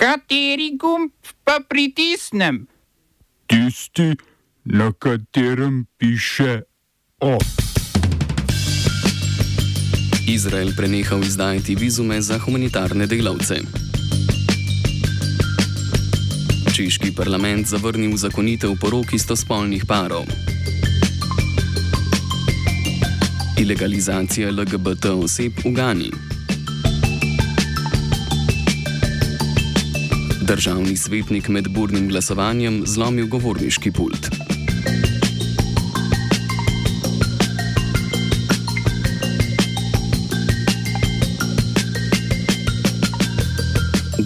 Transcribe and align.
Kateri 0.00 0.78
gumb 0.80 1.12
pa 1.44 1.58
pritisnem? 1.60 2.64
Tisti, 3.46 4.16
na 4.64 4.92
katerem 4.92 5.84
piše 5.98 6.62
OF. 7.20 7.44
Izrael 10.24 10.72
prenehal 10.76 11.20
izdajati 11.20 11.74
vizume 11.74 12.20
za 12.20 12.38
humanitarne 12.38 13.06
delavce. 13.06 13.60
Češki 16.72 17.12
parlament 17.12 17.68
zavrnil 17.68 18.16
zakonitev 18.16 18.72
porok 18.80 19.12
istospolnih 19.12 19.84
parov. 19.84 20.24
Ilegalizacija 23.60 24.48
LGBT 24.50 25.04
oseb 25.20 25.52
v 25.64 25.76
Gani. 25.76 26.29
Državni 30.50 30.96
svetnik 30.96 31.48
med 31.48 31.68
burnim 31.70 32.08
glasovanjem 32.08 32.82
zlomil 32.86 33.28
govorniški 33.30 33.92
pult. 33.94 34.26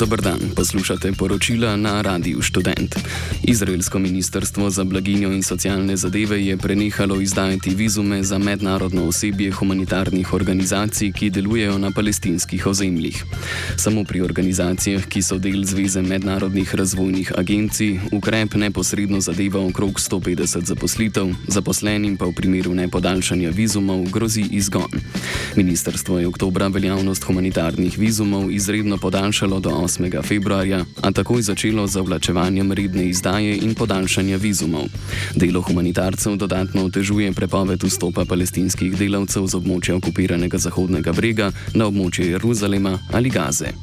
Dober 0.04 0.20
dan, 0.20 0.52
poslušate 0.56 1.12
poročila 1.12 1.76
na 1.76 2.02
Radiu 2.02 2.42
Student. 2.42 2.94
Izraelsko 3.42 3.98
ministrstvo 3.98 4.70
za 4.70 4.84
blaginjo 4.84 5.32
in 5.32 5.42
socialne 5.42 5.96
zadeve 5.96 6.46
je 6.46 6.56
prenehalo 6.56 7.20
izdajati 7.20 7.74
vizume 7.74 8.22
za 8.22 8.38
mednarodno 8.38 9.08
osebje 9.08 9.52
humanitarnih 9.52 10.32
organizacij, 10.32 11.12
ki 11.12 11.30
delujejo 11.30 11.78
na 11.78 11.90
palestinskih 11.90 12.66
ozemljih. 12.66 13.24
Samo 13.76 14.04
pri 14.04 14.20
organizacijah, 14.20 15.06
ki 15.08 15.22
so 15.22 15.38
del 15.38 15.64
Zveze 15.64 16.02
mednarodnih 16.02 16.74
razvojnih 16.74 17.32
agencij, 17.38 17.98
ukrep 18.12 18.54
neposredno 18.54 19.20
zadeva 19.20 19.60
okrog 19.60 19.92
150 20.00 20.64
zaposlitev, 20.64 21.32
zaposlenim 21.48 22.16
pa 22.16 22.26
v 22.26 22.32
primeru 22.32 22.74
nepodaljšanja 22.74 23.50
vizumov 23.50 24.04
grozi 24.10 24.44
izgon. 24.50 24.92
Ministrstvo 25.56 26.18
je 26.18 26.26
oktobra 26.26 26.68
veljavnost 26.68 27.24
humanitarnih 27.24 27.98
vizumov 27.98 28.50
izredno 28.50 28.98
podaljšalo 28.98 29.60
do 29.60 29.70
8. 29.70 29.93
februarja, 30.22 30.84
a 31.02 31.12
takoj 31.12 31.42
začelo 31.42 31.86
z 31.86 31.92
zavlačevanjem 31.92 32.72
redne 32.72 33.08
izdaje 33.08 33.56
in 33.56 33.74
podaljšanja 33.74 34.36
vizumov. 34.36 34.88
Delo 35.34 35.60
humanitarcev 35.60 36.36
dodatno 36.36 36.84
otežuje 36.84 37.32
prepoved 37.32 37.82
vstopa 37.84 38.24
palestinskih 38.24 38.96
delavcev 38.96 39.46
z 39.46 39.54
območja 39.54 39.96
okupiranega 39.96 40.58
Zahodnega 40.58 41.12
brega 41.12 41.52
na 41.74 41.86
območje 41.86 42.30
Jeruzalema 42.30 42.98
ali 43.12 43.30
Gaze. 43.30 43.74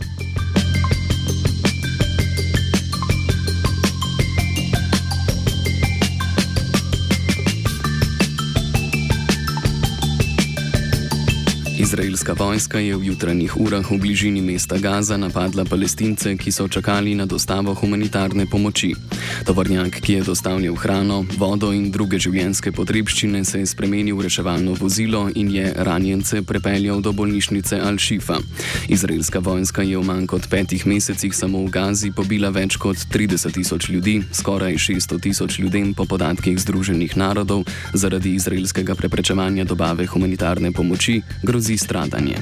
Izraelska 11.92 12.34
vojska 12.40 12.80
je 12.80 12.96
v 12.96 13.12
jutranjih 13.12 13.52
urah 13.60 13.84
v 13.84 14.00
bližini 14.00 14.40
mesta 14.40 14.80
Gaza 14.80 15.20
napadla 15.20 15.68
palestince, 15.68 16.38
ki 16.40 16.48
so 16.48 16.68
čakali 16.72 17.12
na 17.16 17.28
dostavo 17.28 17.76
humanitarne 17.76 18.48
pomoči. 18.48 18.96
Tovornjak, 19.44 20.00
ki 20.00 20.14
je 20.14 20.24
dostavljal 20.24 20.76
hrano, 20.80 21.26
vodo 21.36 21.74
in 21.76 21.92
druge 21.92 22.16
življenjske 22.16 22.72
potrebščine, 22.72 23.44
se 23.44 23.60
je 23.60 23.68
spremenil 23.68 24.16
v 24.16 24.24
reševalno 24.24 24.72
vozilo 24.80 25.28
in 25.36 25.52
je 25.52 25.74
ranjence 25.84 26.40
prepeljal 26.48 27.04
do 27.04 27.12
bolnišnice 27.12 27.84
Al-Shifa. 27.84 28.40
Izraelska 28.88 29.44
vojska 29.44 29.84
je 29.84 30.00
v 30.00 30.08
manj 30.08 30.32
kot 30.32 30.48
petih 30.48 30.88
mesecih 30.88 31.36
samo 31.36 31.60
v 31.68 31.76
Gazi 31.76 32.16
pobila 32.16 32.56
več 32.56 32.80
kot 32.80 32.96
30 33.12 33.52
tisoč 33.52 33.90
ljudi, 33.92 34.24
skoraj 34.32 34.80
600 34.80 35.20
tisoč 35.28 35.60
ljudem 35.60 35.92
po 35.92 36.08
podatkih 36.08 36.56
Združenih 36.56 37.20
narodov, 37.20 37.68
zaradi 37.92 38.40
izraelskega 38.40 38.96
preprečevanja 38.96 39.68
dobave 39.68 40.08
humanitarne 40.08 40.72
pomoči 40.72 41.20
grozi 41.44 41.81
stradanje. 41.82 42.38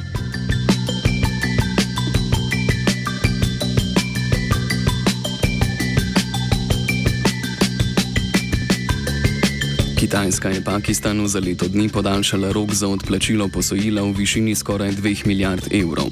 Kitajska 9.99 10.49
je 10.49 10.63
Pakistanu 10.63 11.27
za 11.27 11.39
leto 11.39 11.67
dni 11.67 11.89
podaljšala 11.89 12.51
rok 12.51 12.73
za 12.73 12.87
odplačilo 12.87 13.47
posojila 13.47 14.01
v 14.01 14.11
višini 14.11 14.55
skoraj 14.55 14.91
2 14.91 15.27
milijard 15.27 15.67
evrov. 15.73 16.09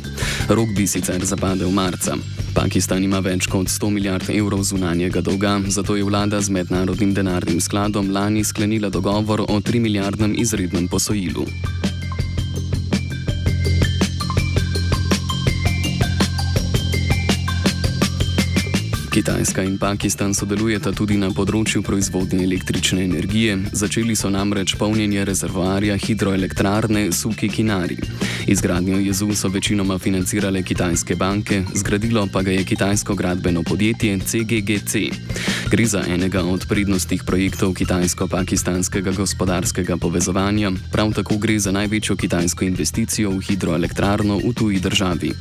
Rok 0.50 0.70
bi 0.76 0.88
sicer 0.88 1.26
zapadel 1.26 1.72
marca. 1.72 2.16
Pakistan 2.54 3.04
ima 3.04 3.20
več 3.20 3.48
kot 3.48 3.68
100 3.68 3.90
milijard 3.90 4.30
evrov 4.30 4.64
zunanjega 4.64 5.22
dolga, 5.22 5.60
zato 5.68 5.96
je 5.96 6.04
vlada 6.04 6.42
z 6.42 6.50
mednarodnim 6.50 7.14
denarnim 7.14 7.62
skladom 7.62 8.12
lani 8.12 8.44
sklenila 8.44 8.90
dogovor 8.90 9.42
o 9.42 9.60
3 9.60 9.80
milijardnem 9.80 10.36
izrednem 10.38 10.88
posojilu. 10.88 11.48
Kitajska 19.18 19.64
in 19.64 19.80
Pakistan 19.82 20.34
sodelujeta 20.38 20.92
tudi 20.94 21.16
na 21.18 21.32
področju 21.34 21.80
proizvodnje 21.82 22.44
električne 22.46 23.02
energije, 23.02 23.56
začeli 23.74 24.14
so 24.14 24.30
namreč 24.30 24.76
polnjenje 24.78 25.24
rezervoarja 25.26 25.96
hidroelektrarne 25.98 27.08
Suki 27.10 27.50
Kinari. 27.50 27.98
Izgradnjo 28.46 29.00
jezu 29.02 29.34
so 29.34 29.50
večinoma 29.50 29.98
financirale 29.98 30.62
kitajske 30.62 31.18
banke, 31.18 31.64
zgradilo 31.74 32.28
pa 32.30 32.44
ga 32.46 32.54
je 32.54 32.68
kitajsko 32.70 33.16
gradbeno 33.18 33.64
podjetje 33.66 34.20
CGGC. 34.22 35.10
Gre 35.74 35.86
za 35.90 36.04
enega 36.06 36.46
od 36.46 36.68
prednostnih 36.70 37.26
projektov 37.26 37.74
kitajsko-pakistanskega 37.74 39.16
gospodarskega 39.18 39.98
povezovanja, 39.98 40.72
prav 40.94 41.16
tako 41.18 41.40
gre 41.42 41.58
za 41.60 41.74
največjo 41.74 42.16
kitajsko 42.16 42.70
investicijo 42.70 43.34
v 43.34 43.42
hidroelektrarno 43.50 44.38
v 44.46 44.54
tuji 44.54 44.80
državi. 44.80 45.34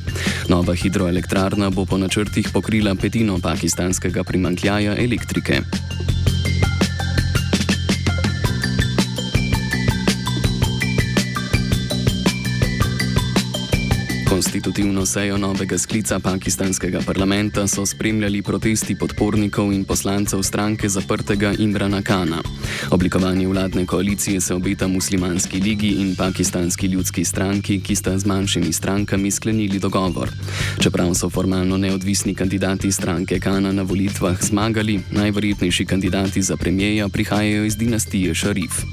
Nova 0.49 0.73
hidroelektrarna 0.73 1.69
bo 1.69 1.85
po 1.85 2.01
načrtih 2.01 2.49
pokrila 2.49 2.97
petino 2.97 3.37
pakistanskega 3.37 3.66
pakistanskega 3.67 4.23
primankljaja 4.23 4.95
elektrike. 4.95 5.59
Konstitutivno 14.37 15.01
sejo 15.05 15.37
novega 15.37 15.77
sklica 15.77 16.19
pakistanskega 16.19 16.99
parlamenta 17.05 17.67
so 17.67 17.85
spremljali 17.85 18.41
protesti 18.41 18.95
podpornikov 18.95 19.73
in 19.73 19.81
poslancev 19.85 20.43
stranke 20.43 20.89
zaprtega 20.89 21.53
Imrana 21.57 22.01
Kana. 22.01 22.43
Oblikovanje 22.91 23.47
vladne 23.47 23.85
koalicije 23.85 24.41
se 24.41 24.53
obeta 24.53 24.87
muslimanski 24.87 25.59
ligi 25.59 25.87
in 25.87 26.15
pakistanski 26.15 26.87
ljudski 26.87 27.25
stranki, 27.25 27.81
ki 27.81 27.95
sta 27.95 28.17
z 28.19 28.25
manjšimi 28.25 28.73
strankami 28.73 29.31
sklenili 29.31 29.79
dogovor. 29.79 30.29
Čeprav 30.79 31.13
so 31.13 31.29
formalno 31.29 31.77
neodvisni 31.77 32.35
kandidati 32.35 32.91
stranke 32.91 33.39
Kana 33.39 33.71
na 33.71 33.81
volitvah 33.81 34.37
zmagali, 34.41 34.99
najverjetnejši 35.11 35.85
kandidati 35.85 36.41
za 36.41 36.57
premijeja 36.57 37.09
prihajajo 37.09 37.65
iz 37.65 37.77
dinastije 37.77 38.35
Šarif. 38.35 38.85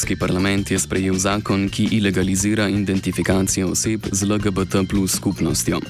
Ganski 0.00 0.16
parlament 0.16 0.70
je 0.70 0.78
sprejel 0.80 1.14
zakon, 1.20 1.68
ki 1.68 1.84
ilegalizira 1.92 2.68
identifikacijo 2.68 3.68
oseb 3.68 4.06
z 4.12 4.24
LGBT 4.24 4.88
plus 4.88 5.12
skupnostjo. 5.12 5.80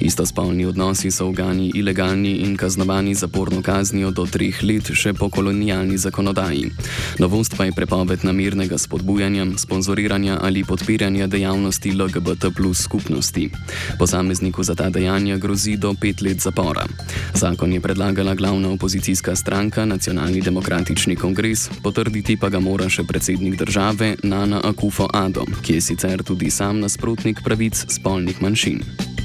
Istospolni 0.00 0.64
odnosi 0.64 1.10
so 1.10 1.28
v 1.28 1.34
Gani 1.36 1.66
ilegalni 1.74 2.32
in 2.48 2.56
kaznovani 2.56 3.14
zaporno 3.14 3.60
kaznijo 3.62 4.10
do 4.10 4.24
treh 4.26 4.62
let 4.62 4.88
še 4.94 5.12
po 5.12 5.28
kolonialni 5.28 5.98
zakonodaji. 5.98 6.70
Novost 7.18 7.58
pa 7.58 7.66
je 7.68 7.74
prepoved 7.76 8.24
namernega 8.24 8.78
spodbujanja, 8.78 9.44
sponzoriranja 9.60 10.38
ali 10.40 10.64
podpiranja 10.64 11.26
dejavnosti 11.26 11.92
LGBT 11.92 12.48
plus 12.56 12.88
skupnosti. 12.88 13.50
Posamezniku 13.98 14.64
za 14.64 14.74
ta 14.74 14.88
dejanja 14.88 15.36
grozi 15.36 15.76
do 15.76 15.92
pet 15.92 16.24
let 16.24 16.40
zapora. 16.40 16.86
Zakon 17.34 17.72
je 17.72 17.84
predlagala 17.84 18.34
glavna 18.34 18.72
opozicijska 18.72 19.36
stranka 19.36 19.84
Nacionalni 19.84 20.40
demokratični 20.40 21.16
kongres, 21.16 21.68
potrditi 21.82 22.40
pa 22.40 22.48
ga 22.48 22.64
mora 22.64 22.88
še 22.88 23.04
predsednik 23.04 23.57
države 23.58 24.16
Nana 24.22 24.60
Akufo 24.64 25.08
Ado, 25.12 25.44
ki 25.62 25.74
je 25.74 25.80
sicer 25.80 26.22
tudi 26.22 26.50
sam 26.50 26.80
nasprotnik 26.80 27.40
pravic 27.44 27.84
spolnih 27.88 28.42
manjšin. 28.42 29.17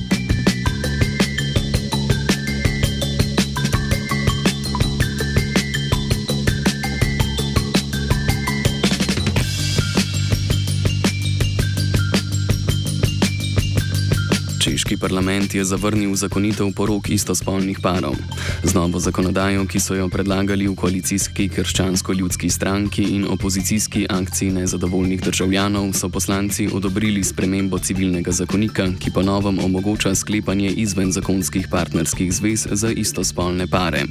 Evropski 14.93 15.09
parlament 15.09 15.55
je 15.55 15.63
zavrnil 15.65 16.15
zakonitev 16.15 16.69
porok 16.75 17.09
istospolnih 17.09 17.79
parov. 17.81 18.13
Z 18.63 18.73
novo 18.77 18.99
zakonodajo, 18.99 19.65
ki 19.65 19.79
so 19.79 19.95
jo 19.97 20.05
predlagali 20.05 20.67
v 20.69 20.75
koalicijski 20.77 21.49
krščansko-ljudski 21.49 22.49
stranki 22.49 23.01
in 23.01 23.25
opozicijski 23.25 24.05
akciji 24.09 24.51
nezadovoljnih 24.53 25.21
državljanov, 25.21 25.93
so 25.97 26.09
poslanci 26.09 26.69
odobrili 26.69 27.23
spremembo 27.23 27.79
civilnega 27.79 28.31
zakonika, 28.31 28.85
ki 28.99 29.09
po 29.09 29.23
novem 29.25 29.57
omogoča 29.59 30.13
sklepanje 30.15 30.69
izven 30.69 31.11
zakonskih 31.11 31.67
partnerskih 31.71 32.29
zvez 32.33 32.67
za 32.71 32.91
istospolne 32.93 33.67
pare. 33.67 34.05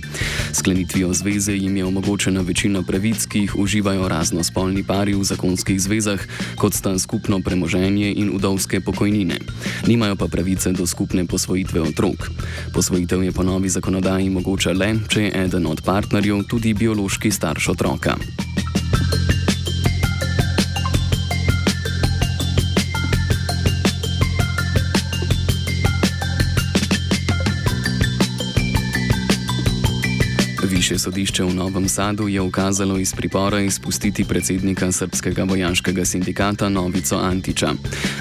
Sklenitvijo 0.53 1.15
zveze 1.15 1.55
jim 1.55 1.77
je 1.77 1.85
omogočena 1.85 2.41
večina 2.41 2.83
pravic, 2.83 3.27
ki 3.27 3.39
jih 3.39 3.57
uživajo 3.57 4.09
raznospolni 4.09 4.83
pari 4.83 5.15
v 5.15 5.23
zakonskih 5.23 5.79
zvezah, 5.81 6.19
kot 6.57 6.75
sta 6.75 6.99
skupno 6.99 7.39
premoženje 7.39 8.13
in 8.17 8.35
udovske 8.35 8.81
pokojnine. 8.81 9.39
Nimajo 9.87 10.17
pa 10.17 10.27
pravice 10.27 10.72
do 10.73 10.87
skupne 10.87 11.27
posvojitve 11.27 11.81
otrok. 11.81 12.31
Posvojitev 12.73 13.23
je 13.23 13.33
po 13.33 13.43
novi 13.43 13.69
zakonodaji 13.69 14.31
mogoča 14.31 14.73
le, 14.73 14.95
če 15.09 15.23
je 15.23 15.33
eden 15.45 15.67
od 15.67 15.83
partnerjev 15.83 16.45
tudi 16.49 16.75
biološki 16.75 17.31
starš 17.31 17.69
otroka. 17.69 18.17
Višje 30.93 31.09
sodišče 31.09 31.45
v 31.45 31.55
Novem 31.55 31.89
Sadu 31.89 32.29
je 32.29 32.41
ukazalo 32.41 32.99
iz 32.99 33.15
pripora 33.17 33.61
izpustiti 33.61 34.25
predsednika 34.25 34.93
srpskega 34.93 35.45
vojaškega 35.45 36.05
sindikata 36.05 36.69
Novico 36.69 37.17
Antiča. 37.17 37.73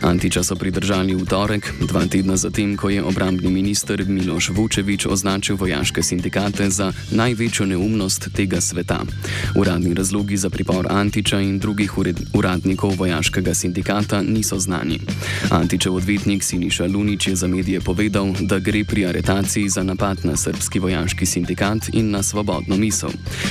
Antiča 0.02 0.44
so 0.44 0.56
pridržali 0.56 1.16
v 1.16 1.26
torek, 1.28 1.68
dva 1.84 2.06
tedna 2.08 2.38
zatem, 2.38 2.78
ko 2.78 2.90
je 2.90 3.04
obrambni 3.04 3.52
minister 3.52 4.06
Miloš 4.08 4.50
Vučevič 4.56 5.06
označil 5.06 5.56
vojaške 5.60 6.04
sindikate 6.04 6.70
za 6.70 6.94
največjo 7.12 7.66
neumnost 7.66 8.30
tega 8.32 8.62
sveta. 8.62 9.04
Uradni 9.56 9.94
razlogi 9.94 10.38
za 10.38 10.50
pripor 10.50 10.88
Antiča 10.90 11.44
in 11.44 11.60
drugih 11.60 11.92
uradnikov 12.34 12.96
vojaškega 12.96 13.54
sindikata 13.54 14.22
niso 14.22 14.60
znani. 14.60 15.00
Antičev 15.52 15.96
odvetnik 15.96 16.44
Siniša 16.44 16.88
Lunič 16.88 17.28
je 17.28 17.36
za 17.36 17.48
medije 17.48 17.82
povedal, 17.82 18.32
da 18.40 18.60
gre 18.60 18.86
pri 18.88 19.06
aretaciji 19.06 19.70
za 19.70 19.84
napad 19.84 20.24
na 20.24 20.38
srpski 20.38 20.80
vojaški 20.80 21.26
sindikat 21.26 21.92
in 21.94 22.12
na 22.12 22.24
svobodo 22.24 22.61
svobodno 22.62 22.78
misel. 22.78 23.10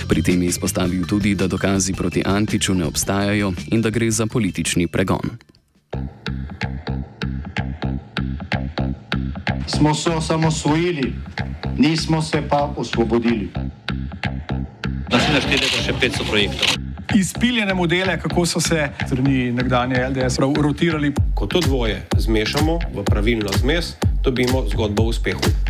Pri 0.09 0.23
tem 0.23 0.43
je 0.43 0.49
izpostavil 0.49 1.07
tudi, 1.07 1.35
da 1.35 1.47
dokazi 1.47 1.93
proti 1.93 2.23
Antiču 2.27 2.75
ne 2.75 2.85
obstajajo 2.85 3.53
in 3.73 3.83
da 3.83 3.91
gre 3.91 4.11
za 4.11 4.27
politični 4.27 4.87
pregon. 4.87 5.39
Smo 9.67 9.95
se 9.95 10.11
osamosvojili, 10.11 11.15
nismo 11.79 12.23
se 12.23 12.43
pa 12.49 12.75
osvobodili. 12.77 13.51
Da 15.11 15.19
si 15.19 15.33
našteli 15.33 15.67
še 15.67 15.93
500 15.93 16.29
projektov. 16.31 16.69
Izpiljene 17.15 17.75
modele, 17.75 18.15
kako 18.21 18.47
so 18.47 18.61
se 18.61 18.89
strani 19.07 19.51
nekdanje 19.53 19.99
LDS 20.09 20.39
rotirali. 20.39 21.13
Ko 21.35 21.47
to 21.47 21.61
dvoje 21.61 22.07
zmešamo 22.19 22.79
v 22.95 23.05
pravilno 23.05 23.51
zmes, 23.59 23.97
dobimo 24.23 24.63
zgodbo 24.71 25.03
o 25.03 25.07
uspehu. 25.11 25.70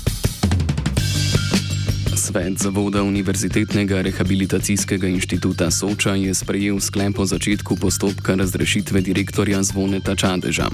Svet 2.31 2.59
Zavoda 2.59 3.03
Univerzitetnega 3.03 4.01
rehabilitacijskega 4.01 5.07
inštituta 5.07 5.71
Soča 5.71 6.15
je 6.15 6.33
sprejel 6.33 6.79
sklep 6.79 7.19
o 7.19 7.25
začetku 7.25 7.75
postopka 7.75 8.35
razrešitve 8.35 9.01
direktorja 9.01 9.63
Zvoneta 9.63 10.15
Čadeža. 10.15 10.69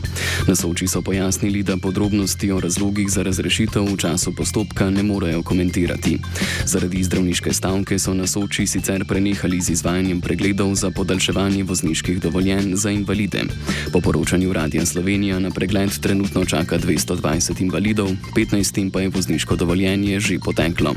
Na 0.47 0.55
Soči 0.55 0.87
so 0.87 1.01
pojasnili, 1.01 1.63
da 1.63 1.77
podrobnosti 1.77 2.51
o 2.51 2.59
razlogih 2.59 3.09
za 3.09 3.23
razrešitev 3.23 3.89
v 3.89 3.97
času 3.97 4.35
postopka 4.37 4.89
ne 4.89 5.03
morejo 5.03 5.41
komentirati. 5.41 6.19
Zaradi 6.65 7.03
zdravniške 7.03 7.53
stavke 7.53 7.97
so 7.99 8.13
na 8.13 8.27
Soči 8.27 8.67
sicer 8.67 9.05
prenehali 9.09 9.61
z 9.61 9.73
izvajanjem 9.73 10.21
pregledov 10.21 10.75
za 10.75 10.91
podaljševanje 10.91 11.63
vozniških 11.63 12.21
dovoljenj 12.21 12.75
za 12.75 12.93
invalide. 12.93 13.49
Po 13.93 14.01
poročanju 14.01 14.53
Radia 14.53 14.85
Slovenija 14.85 15.39
na 15.39 15.49
pregled 15.49 15.89
trenutno 15.89 16.45
čaka 16.45 16.77
220 16.77 17.61
invalidov, 17.61 18.13
15 18.35 18.91
pa 18.91 19.01
je 19.01 19.09
vozniško 19.09 19.55
dovoljenje 19.55 20.19
že 20.19 20.39
poteklo. 20.39 20.93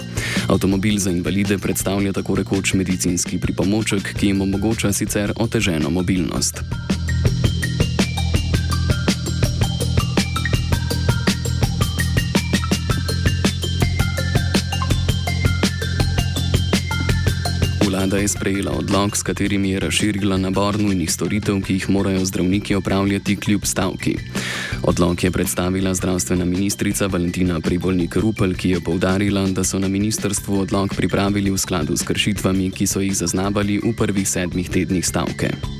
Avtomobil 0.50 0.98
za 0.98 1.10
invalide 1.10 1.58
predstavlja 1.58 2.12
tako 2.12 2.34
rekoč 2.34 2.72
medicinski 2.74 3.38
pripomoček, 3.38 4.02
ki 4.18 4.26
jim 4.26 4.40
omogoča 4.42 4.92
sicer 4.92 5.32
oteženo 5.36 5.90
mobilnost. 5.90 6.62
Vlada 17.86 18.16
je 18.16 18.28
sprejela 18.28 18.72
odlog, 18.72 19.16
s 19.16 19.22
katerim 19.22 19.64
je 19.64 19.80
razširila 19.80 20.36
nabor 20.36 20.80
nujnih 20.80 21.12
storitev, 21.12 21.62
ki 21.62 21.78
jih 21.78 21.90
morajo 21.90 22.24
zdravniki 22.24 22.74
opravljati 22.74 23.36
kljub 23.36 23.64
stavki. 23.64 24.16
Odlog 24.82 25.24
je 25.24 25.30
predstavila 25.30 25.94
zdravstvena 25.94 26.44
ministrica 26.44 27.06
Valentina 27.06 27.60
Privolnik 27.60 28.16
Rupel, 28.16 28.54
ki 28.54 28.70
je 28.70 28.80
povdarila, 28.80 29.44
da 29.46 29.64
so 29.64 29.78
na 29.78 29.88
ministrstvu 29.88 30.60
odlog 30.60 30.94
pripravili 30.96 31.50
v 31.50 31.58
skladu 31.58 31.96
s 31.96 32.02
kršitvami, 32.02 32.70
ki 32.70 32.86
so 32.86 33.00
jih 33.00 33.16
zaznavali 33.16 33.78
v 33.78 33.92
prvih 33.96 34.28
sedmih 34.28 34.70
tednih 34.70 35.06
stavke. 35.06 35.79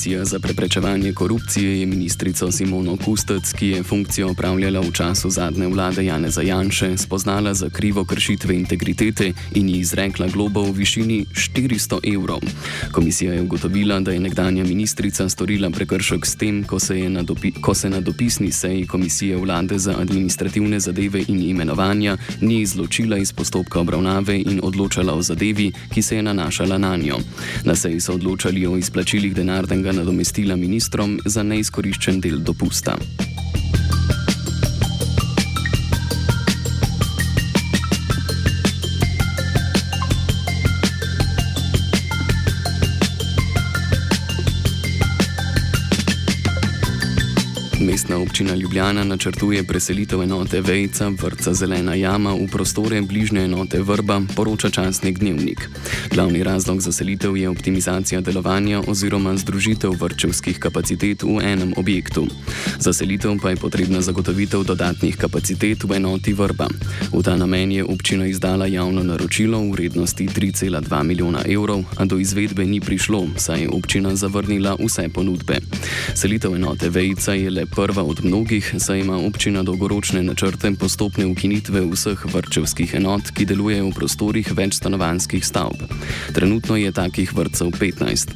Komisija 0.00 0.24
za 0.24 0.38
preprečevanje 0.38 1.12
korupcije 1.12 1.80
je 1.80 1.86
ministrico 1.86 2.52
Simono 2.52 2.96
Kustec, 3.04 3.52
ki 3.52 3.66
je 3.66 3.82
funkcijo 3.82 4.30
opravljala 4.30 4.80
v 4.80 4.92
času 4.92 5.30
zadnje 5.30 5.66
vlade 5.66 6.04
Jane 6.04 6.30
Zajanše, 6.30 6.96
spoznala 6.96 7.54
za 7.54 7.70
krivo 7.70 8.04
kršitve 8.04 8.54
integritete 8.54 9.32
in 9.54 9.68
ji 9.68 9.78
izrekla 9.78 10.26
globo 10.26 10.62
v 10.62 10.72
višini 10.72 11.26
400 11.32 12.14
evrov. 12.14 12.40
Komisija 12.92 13.32
je 13.32 13.42
ugotovila, 13.42 14.00
da 14.00 14.12
je 14.12 14.20
nekdanja 14.20 14.64
ministrica 14.64 15.28
storila 15.28 15.70
prekršek 15.70 16.26
s 16.26 16.36
tem, 16.36 16.64
ko 16.64 16.78
se, 16.78 16.94
na, 16.94 17.22
dopi 17.22 17.52
ko 17.60 17.74
se 17.74 17.90
na 17.90 18.00
dopisni 18.00 18.52
seji 18.52 18.86
Komisije 18.86 19.36
vlade 19.36 19.78
za 19.78 19.94
administrativne 20.00 20.80
zadeve 20.80 21.24
in 21.28 21.42
imenovanja 21.42 22.16
ni 22.40 22.60
izločila 22.60 23.18
iz 23.18 23.32
postopka 23.32 23.80
obravnave 23.80 24.38
in 24.38 24.60
odločala 24.62 25.14
o 25.14 25.22
zadevi, 25.22 25.72
ki 25.94 26.02
se 26.02 26.16
je 26.16 26.22
nanašala 26.22 26.78
na 26.78 26.96
njo. 26.96 27.18
Na 27.64 27.74
seji 27.74 28.00
so 28.00 28.14
odločali 28.14 28.66
o 28.66 28.76
izplačilih 28.76 29.34
denarnega 29.34 29.89
nadomestila 29.92 30.56
ministrom 30.56 31.18
za 31.24 31.42
neizkoriščen 31.42 32.20
del 32.20 32.42
dopusta. 32.44 32.96
Mestna 48.00 48.18
občina 48.18 48.54
Ljubljana 48.54 49.04
načrtuje 49.04 49.64
preselitev 49.64 50.22
enote 50.22 50.60
Vejca, 50.60 51.08
vrca 51.22 51.54
Zelena 51.54 51.94
jama 51.94 52.32
v 52.34 52.46
prostore 52.52 53.02
bližnje 53.02 53.44
enote 53.44 53.82
Vrba, 53.82 54.22
poroča 54.36 54.70
časnik 54.70 55.18
Dnevnik. 55.18 55.68
Glavni 56.14 56.42
razlog 56.42 56.80
za 56.80 56.92
selitev 56.92 57.36
je 57.36 57.48
optimizacija 57.48 58.20
delovanja 58.20 58.80
oziroma 58.86 59.36
združitev 59.36 59.92
vrčevskih 60.00 60.58
kapacitet 60.58 61.22
v 61.22 61.44
enem 61.44 61.74
objektu. 61.76 62.24
Za 62.78 62.92
selitev 62.92 63.36
pa 63.42 63.50
je 63.50 63.56
potrebna 63.56 64.00
zagotovitev 64.00 64.64
dodatnih 64.64 65.16
kapacitet 65.16 65.84
v 65.84 66.00
enoti 66.00 66.32
Vrba. 66.32 66.68
V 67.12 67.22
ta 67.22 67.36
namen 67.36 67.72
je 67.72 67.84
občina 67.84 68.26
izdala 68.26 68.66
javno 68.66 69.02
naročilo 69.02 69.60
v 69.60 69.72
vrednosti 69.72 70.24
3,2 70.26 71.02
milijona 71.02 71.44
evrov, 71.44 71.84
a 71.96 72.04
do 72.04 72.16
izvedbe 72.16 72.64
ni 72.64 72.80
prišlo, 72.80 73.28
saj 73.36 73.60
je 73.60 73.68
občina 73.68 74.16
zavrnila 74.16 74.76
vse 74.80 75.08
ponudbe. 75.12 75.60
Selitev 76.14 76.56
enote 76.56 76.88
Vejca 76.88 77.36
je 77.36 77.50
le 77.50 77.66
prva 77.66 77.89
od 77.98 78.24
mnogih, 78.24 78.74
saj 78.78 79.00
ima 79.00 79.16
občina 79.18 79.62
dolgoročne 79.62 80.22
načrte 80.22 80.70
postopne 80.78 81.26
ukinitve 81.26 81.80
vseh 81.90 82.24
vrčevskih 82.34 82.94
enot, 82.94 83.30
ki 83.34 83.44
delujejo 83.44 83.88
v 83.88 83.94
prostorih 83.94 84.52
večstanovanskih 84.56 85.46
stavb. 85.46 85.82
Trenutno 86.34 86.76
je 86.76 86.92
takih 86.92 87.34
vrtcev 87.34 87.66
15. 87.66 88.30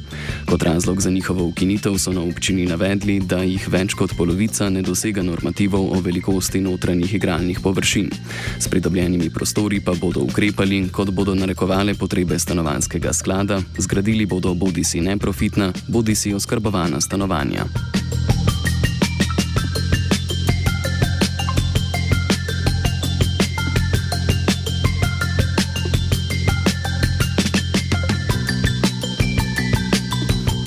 Kot 0.45 0.63
razlog 0.63 1.01
za 1.01 1.09
njihovo 1.09 1.45
ukinitev 1.47 1.95
so 1.97 2.11
na 2.11 2.21
občini 2.21 2.65
navedli, 2.65 3.19
da 3.19 3.39
jih 3.47 3.69
več 3.69 3.95
kot 3.95 4.17
polovica 4.17 4.69
ne 4.69 4.81
dosega 4.81 5.23
normativov 5.23 5.93
o 5.95 6.01
velikosti 6.01 6.61
notranjih 6.61 7.13
igralnih 7.13 7.59
površin. 7.63 8.11
S 8.59 8.67
pridobljenimi 8.67 9.29
prostori 9.29 9.79
pa 9.79 9.93
bodo 9.93 10.27
ukrepali, 10.27 10.89
kot 10.91 11.09
bodo 11.09 11.35
narekovale 11.35 11.95
potrebe 11.95 12.39
stanovanskega 12.39 13.13
sklada, 13.13 13.61
zgradili 13.79 14.25
bodo 14.25 14.53
bodi 14.53 14.83
si 14.83 15.01
neprofitna, 15.01 15.71
bodi 15.87 16.15
si 16.15 16.33
oskrbovana 16.33 17.01
stanovanja. 17.01 17.65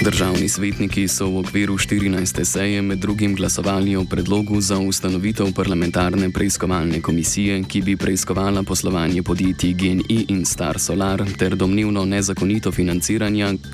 Državni 0.09 0.49
svetniki 0.49 1.05
so 1.09 1.27
v 1.29 1.45
okviru 1.45 1.77
14. 1.77 2.45
seje 2.45 2.83
med 2.83 2.99
drugim 2.99 3.35
glasovali 3.37 3.97
o 3.97 4.05
predlogu 4.05 4.61
za 4.61 4.79
ustanovitev 4.79 5.53
parlamentarne 5.53 6.31
preiskovalne 6.33 7.00
komisije, 7.00 7.62
ki 7.69 7.83
bi 7.83 7.97
preiskovala 7.97 8.62
poslovanje 8.62 9.23
podjetij 9.23 9.73
GNI 9.73 10.25
in 10.29 10.47
Star 10.47 10.81
Solar 10.81 11.25
ter 11.38 11.57
domnevno 11.57 12.05
nezakonito 12.05 12.73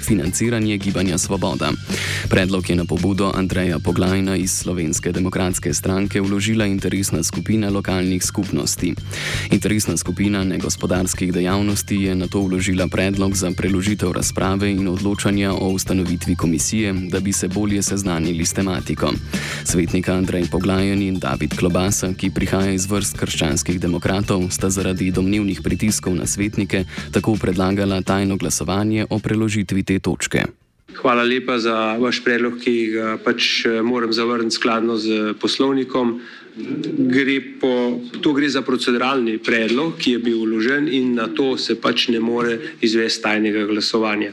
financiranje 0.06 0.78
gibanja 0.78 1.18
Svoboda. 1.18 1.70
Predlog 2.30 2.70
je 2.70 2.76
na 2.76 2.84
pobudo 2.84 3.30
Andreja 3.34 3.78
Poglajna 3.78 4.36
iz 4.36 4.50
Slovenske 4.50 5.12
demokratske 5.12 5.74
stranke 5.74 6.20
vložila 6.20 6.66
interesna 6.66 7.22
skupina 7.22 7.70
lokalnih 7.70 8.24
skupnosti. 8.24 8.94
Interesna 9.50 9.96
skupina 9.96 10.44
negospodarskih 10.44 11.32
dejavnosti 11.32 11.94
je 11.94 12.14
na 12.14 12.26
to 12.26 12.40
vložila 12.40 12.88
predlog 12.88 13.36
za 13.36 13.50
preložitev 13.56 14.12
razprave 14.12 14.70
in 14.70 14.88
odločanja 14.88 15.52
o 15.52 15.68
ustanovitvi 15.68 16.23
ustanovitvi 16.24 16.36
komisije, 16.36 16.94
da 17.10 17.20
bi 17.20 17.32
se 17.32 17.48
bolje 17.48 17.82
seznanili 17.82 18.44
s 18.44 18.52
tematiko. 18.52 19.12
Svetnika 19.64 20.14
Andrej 20.14 20.44
Poglajen 20.50 21.02
in 21.02 21.18
David 21.18 21.54
Klobasa, 21.58 22.14
ki 22.14 22.30
prihaja 22.30 22.72
iz 22.72 22.86
vrst 22.90 23.18
krščanskih 23.18 23.80
demokratov, 23.80 24.48
sta 24.50 24.70
zaradi 24.70 25.10
domnevnih 25.10 25.60
pritiskov 25.62 26.14
na 26.14 26.26
svetnike 26.26 26.84
tako 27.12 27.36
predlagala 27.36 28.02
tajno 28.02 28.36
glasovanje 28.36 29.06
o 29.10 29.18
preložitvi 29.18 29.82
te 29.82 29.98
točke. 29.98 30.44
Hvala 30.94 31.22
lepa 31.22 31.58
za 31.58 31.96
vaš 31.98 32.22
predlog, 32.24 32.58
ki 32.62 32.74
ga 32.94 33.18
pač 33.24 33.66
eh, 33.66 33.82
moram 33.82 34.12
zavrniti 34.12 34.54
skladno 34.54 34.96
z 34.96 35.34
poslovnikom. 35.40 36.20
Gre 37.10 37.40
po, 37.60 37.98
to 38.22 38.32
gre 38.32 38.48
za 38.48 38.62
proceduralni 38.62 39.38
predlog, 39.42 39.96
ki 39.98 40.12
je 40.12 40.18
bil 40.22 40.44
vložen 40.46 40.86
in 40.88 41.16
na 41.18 41.26
to 41.26 41.56
se 41.58 41.74
pač 41.74 42.08
ne 42.08 42.20
more 42.20 42.58
izvesti 42.80 43.22
tajnega 43.22 43.66
glasovanja. 43.66 44.32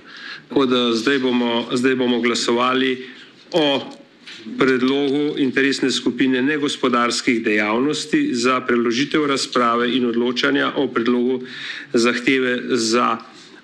Tako 0.51 0.65
da 0.65 0.93
zdaj 0.93 1.19
bomo, 1.19 1.67
zdaj 1.71 1.95
bomo 1.95 2.19
glasovali 2.19 3.07
o 3.51 3.79
predlogu 4.59 5.37
interesne 5.37 5.91
skupine 5.91 6.41
negospodarskih 6.41 7.43
dejavnosti 7.43 8.35
za 8.35 8.59
preložitev 8.61 9.25
razprave 9.25 9.87
in 9.95 10.05
odločanja 10.05 10.73
o 10.75 10.87
predlogu 10.87 11.39
zahteve 11.93 12.59
za 12.75 13.17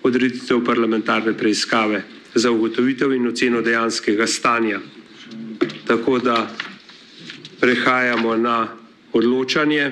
odreditev 0.03 0.63
parlamentarne 0.65 1.33
preiskave 1.37 2.03
za 2.35 2.51
ugotovitev 2.51 3.13
in 3.13 3.27
oceno 3.27 3.61
dejanskega 3.61 4.27
stanja. 4.27 4.79
Tako 5.87 6.19
da 6.19 6.47
prehajamo 7.59 8.37
na 8.37 8.67
odločanje. 9.13 9.91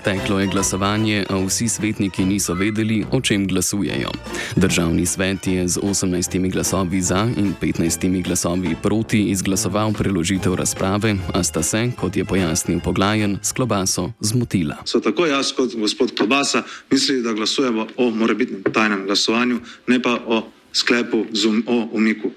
Steklo 0.00 0.40
je 0.40 0.46
glasovanje, 0.46 1.24
a 1.28 1.36
vsi 1.44 1.68
svetniki 1.68 2.24
niso 2.24 2.54
vedeli, 2.54 3.04
o 3.12 3.20
čem 3.20 3.46
glasujejo. 3.48 4.08
Državni 4.56 5.06
svet 5.06 5.46
je 5.46 5.68
z 5.68 5.76
18 5.76 6.52
glasovi 6.52 7.00
za 7.02 7.28
in 7.36 7.54
15 7.60 8.22
glasovi 8.24 8.76
proti 8.82 9.22
izglasoval 9.28 9.92
preložitev 9.92 10.54
razprave, 10.54 11.16
a 11.34 11.42
sta 11.42 11.62
se, 11.62 11.92
kot 12.00 12.16
je 12.16 12.24
pojasnil 12.24 12.80
Poglajen, 12.80 13.38
s 13.42 13.52
klobaso 13.52 14.12
zmotila. 14.20 14.76
So 14.84 15.00
tako 15.00 15.26
jaz 15.26 15.52
kot 15.52 15.76
gospod 15.76 16.16
Klobasa 16.16 16.62
mislili, 16.90 17.22
da 17.22 17.32
glasujemo 17.32 17.86
o 17.96 18.10
morebitnem 18.10 18.62
tajnem 18.72 19.04
glasovanju, 19.04 19.60
ne 19.86 20.02
pa 20.02 20.16
o 20.26 20.42
sklepu 20.72 21.26
um, 21.48 21.64
o 21.66 21.88
umiku. 21.92 22.30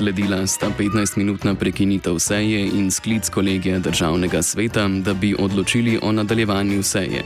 Sledila 0.00 0.46
sta 0.46 0.72
15-minutna 0.78 1.54
prekinitev 1.54 2.18
seje 2.18 2.66
in 2.66 2.90
sklic 2.90 3.28
kolegija 3.28 3.78
državnega 3.78 4.42
sveta, 4.42 4.88
da 4.88 5.14
bi 5.14 5.34
odločili 5.38 5.98
o 6.02 6.12
nadaljevanju 6.12 6.82
seje. 6.82 7.24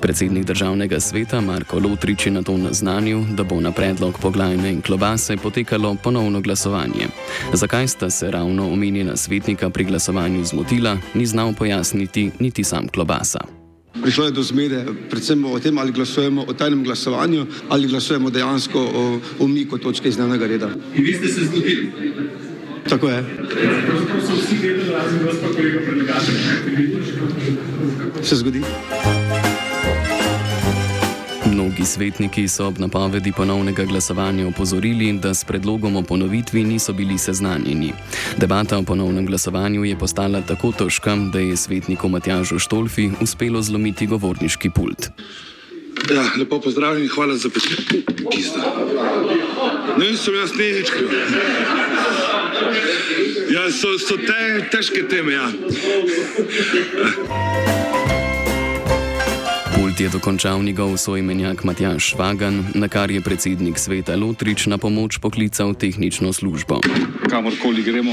Predsednik 0.00 0.44
državnega 0.44 1.00
sveta 1.00 1.40
Marko 1.40 1.78
Lotrič 1.78 2.26
je 2.26 2.32
na 2.32 2.42
to 2.42 2.56
naznanil, 2.56 3.20
da 3.36 3.44
bo 3.44 3.60
na 3.60 3.72
predlog 3.72 4.18
poglajne 4.18 4.72
in 4.72 4.82
klobase 4.82 5.36
potekalo 5.36 5.96
ponovno 6.02 6.40
glasovanje. 6.40 7.06
Zakaj 7.52 7.88
sta 7.88 8.10
se 8.10 8.30
ravno 8.30 8.72
omenjena 8.72 9.16
svetnika 9.16 9.70
pri 9.70 9.84
glasovanju 9.84 10.44
zmotila, 10.44 10.96
ni 11.14 11.26
znal 11.26 11.52
pojasniti 11.54 12.30
niti 12.38 12.64
sam 12.64 12.88
klobasa. 12.88 13.65
Prišlo 14.06 14.30
je 14.30 14.38
do 14.38 14.42
zmede, 14.42 14.86
predvsem 15.10 15.34
o 15.44 15.58
tem, 15.58 15.74
ali 15.78 15.90
glasujemo 15.90 16.44
o 16.46 16.52
tajnem 16.54 16.84
glasovanju 16.86 17.46
ali 17.68 17.88
glasujemo 17.90 18.30
dejansko 18.30 18.78
o 18.78 19.18
umiku 19.42 19.78
točke 19.78 20.08
iz 20.08 20.16
dnevnega 20.16 20.46
reda. 20.46 20.70
In 20.94 21.04
vi 21.04 21.14
ste 21.14 21.26
se 21.28 21.44
zgodili? 21.50 21.90
Tako 22.88 23.08
je. 23.08 23.24
Se 28.22 28.36
zgodi. 28.36 28.62
Mnogi 31.76 31.92
svetniki 31.92 32.48
so 32.48 32.66
ob 32.66 32.78
napovedi 32.78 33.32
ponovnega 33.36 33.84
glasovanja 33.84 34.46
opozorili, 34.48 35.12
da 35.12 35.34
s 35.34 35.44
predlogom 35.44 35.96
o 35.96 36.02
ponovitvi 36.02 36.64
niso 36.64 36.92
bili 36.92 37.18
seznanjeni. 37.18 37.92
Debata 38.36 38.78
o 38.78 38.82
ponovnem 38.82 39.26
glasovanju 39.26 39.84
je 39.84 39.98
postala 39.98 40.40
tako 40.40 40.72
težka, 40.72 41.16
da 41.32 41.38
je 41.38 41.56
svetniku 41.56 42.08
Matjažu 42.08 42.58
Štolfi 42.58 43.10
uspelo 43.20 43.62
zlomiti 43.62 44.06
govorniški 44.06 44.70
pult. 44.70 45.08
Ja, 46.10 46.24
lepo 46.38 46.60
pozdravljen 46.60 47.02
in 47.02 47.10
hvala 47.10 47.36
za 47.36 47.48
besedo. 47.48 47.82
Ne, 49.98 50.16
sem 50.16 50.34
jaz 50.34 50.56
nič 50.56 50.90
kriv. 50.90 51.10
Ja, 53.52 53.68
so, 53.72 53.98
so 53.98 54.16
te 54.16 54.64
težke 54.72 55.04
teme, 55.08 55.32
ja. 55.32 55.52
Pult 59.96 60.04
je 60.04 60.12
dokončal 60.12 60.60
njegov 60.60 60.92
soimenjak 61.00 61.64
Matjaš 61.64 62.12
Švagan, 62.12 62.64
na 62.76 62.84
kar 62.84 63.08
je 63.10 63.20
predsednik 63.24 63.78
sveta 63.80 64.12
Lotrič 64.12 64.66
na 64.68 64.76
pomoč 64.76 65.16
poklical 65.16 65.72
tehnično 65.72 66.32
službo. 66.36 66.84
Kamorkoli 67.30 67.80
gremo. 67.82 68.12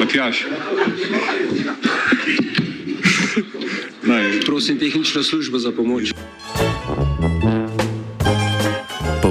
Matjaš. 0.00 0.44
Naj. 4.04 4.40
Prosim 4.44 4.76
tehnično 4.78 5.22
službo 5.22 5.58
za 5.58 5.72
pomoč. 5.72 6.12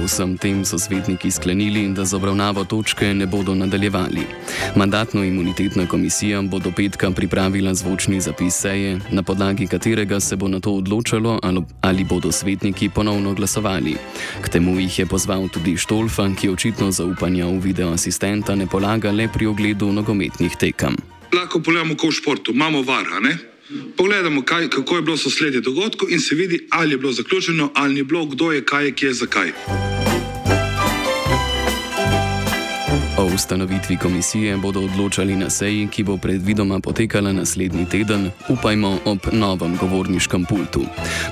Vsem 0.10 0.38
tem 0.38 0.66
so 0.66 0.80
svetniki 0.82 1.30
sklenili, 1.32 1.88
da 1.94 2.06
z 2.06 2.18
obravnavo 2.18 2.64
točke 2.66 3.14
ne 3.14 3.28
bodo 3.30 3.56
nadaljevali. 3.56 4.26
Mandatno-imunitetna 4.76 5.86
komisija 5.88 6.42
bo 6.42 6.60
do 6.60 6.72
petka 6.72 7.12
pripravila 7.12 7.74
zvočni 7.74 8.22
zapis 8.22 8.58
seje, 8.58 9.00
na 9.12 9.24
podlagi 9.24 9.68
katerega 9.68 10.20
se 10.20 10.36
bo 10.36 10.48
na 10.48 10.60
to 10.60 10.74
odločalo, 10.74 11.40
ali 11.82 12.04
bodo 12.04 12.32
svetniki 12.32 12.90
ponovno 12.90 13.34
glasovali. 13.34 13.96
K 14.42 14.50
temu 14.50 14.80
jih 14.80 15.00
je 15.00 15.06
pozval 15.06 15.48
tudi 15.54 15.78
Štolfa, 15.78 16.30
ki 16.34 16.50
očitno 16.50 16.92
zaupanja 16.92 17.46
v 17.46 17.60
videoasistenta 17.60 18.56
ne 18.56 18.66
polaga 18.68 19.12
le 19.12 19.30
pri 19.30 19.46
ogledu 19.46 19.92
nogometnih 19.94 20.58
tekem. 20.58 20.98
Lahko 21.34 21.62
pogledamo, 21.62 21.94
kot 21.94 22.10
v 22.10 22.18
športu, 22.18 22.52
imamo 22.52 22.82
vara. 22.82 23.22
Ne? 23.22 23.38
Pogledamo, 23.98 24.42
kaj, 24.42 24.70
kako 24.70 24.96
je 24.96 25.02
bilo 25.02 25.18
sosledje 25.18 25.62
dogodkov 25.62 26.12
in 26.12 26.20
se 26.20 26.36
vidi, 26.36 26.68
ali 26.70 26.94
je 26.94 26.98
bilo 26.98 27.12
zaključeno, 27.12 27.72
ali 27.76 27.94
ni 27.94 28.04
bilo, 28.04 28.26
kdo 28.26 28.52
je, 28.52 28.66
kaj 28.66 28.86
je, 28.86 28.92
kje, 28.92 29.14
zakaj. 29.14 29.52
Ustanovitvi 33.40 33.98
komisije 33.98 34.58
bodo 34.58 34.82
odločali 34.84 35.36
na 35.36 35.50
seji, 35.50 35.88
ki 35.88 36.04
bo 36.04 36.18
predvidoma 36.18 36.80
potekala 36.80 37.32
naslednji 37.34 37.86
teden, 37.86 38.32
upajmo 38.50 38.98
ob 39.06 39.20
novem 39.32 39.78
govorniškem 39.78 40.46
pultu. 40.46 40.84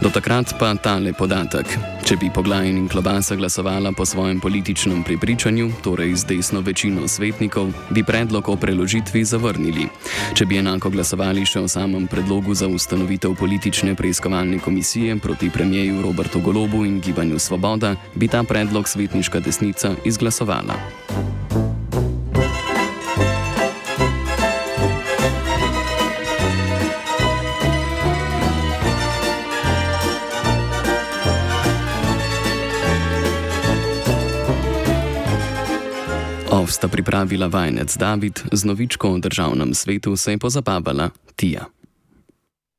Do 0.02 0.10
takrat 0.10 0.54
pa 0.60 0.72
tale 0.76 1.12
podatek. 1.14 1.68
Če 2.08 2.16
bi 2.16 2.32
Poglajn 2.32 2.78
in 2.78 2.88
Klobasa 2.88 3.36
glasovala 3.36 3.92
po 3.92 4.06
svojem 4.06 4.40
političnem 4.40 5.04
prepričanju, 5.04 5.72
torej 5.84 6.16
z 6.16 6.26
desno 6.32 6.64
večino 6.64 7.08
svetnikov, 7.08 7.74
bi 7.92 8.04
predlog 8.04 8.50
o 8.50 8.56
preložitvi 8.56 9.26
zavrnili. 9.28 9.90
Če 10.34 10.46
bi 10.48 10.64
enako 10.64 10.90
glasovali 10.96 11.44
še 11.44 11.60
o 11.60 11.68
samem 11.68 12.08
predlogu 12.08 12.56
za 12.56 12.72
ustanovitev 12.72 13.36
politične 13.36 13.96
preiskovalne 14.00 14.64
komisije 14.64 15.20
proti 15.20 15.50
premijeju 15.50 16.02
Robertu 16.02 16.40
Golobu 16.40 16.86
in 16.86 17.02
Gibanju 17.04 17.40
Svoboda, 17.40 17.98
bi 18.16 18.32
ta 18.32 18.44
predlog 18.48 18.88
svetniška 18.88 19.44
desnica 19.44 19.92
izglasovala. 20.06 21.27
Ovsta 36.78 36.88
pripravila 36.94 37.48
vajenec 37.48 37.98
David, 37.98 38.40
z 38.52 38.66
novičko 38.66 39.10
o 39.10 39.18
državnem 39.18 39.74
svetu 39.74 40.16
se 40.16 40.32
je 40.32 40.38
pozabavala 40.38 41.10
Tija. 41.36 41.66